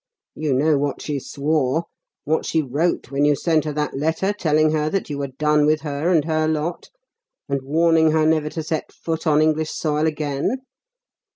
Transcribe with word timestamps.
You 0.33 0.55
know 0.55 0.79
what 0.79 0.99
she 0.99 1.19
swore, 1.19 1.83
what 2.23 2.43
she 2.43 2.59
wrote 2.59 3.11
when 3.11 3.23
you 3.23 3.35
sent 3.35 3.65
her 3.65 3.73
that 3.73 3.95
letter 3.95 4.33
telling 4.33 4.71
her 4.71 4.89
that 4.89 5.11
you 5.11 5.19
were 5.19 5.27
done 5.37 5.67
with 5.67 5.81
her 5.81 6.09
and 6.09 6.25
her 6.25 6.47
lot, 6.47 6.89
and 7.47 7.61
warning 7.61 8.09
her 8.09 8.25
never 8.25 8.49
to 8.49 8.63
set 8.63 8.91
foot 8.91 9.27
on 9.27 9.43
English 9.43 9.69
soil 9.69 10.07
again? 10.07 10.63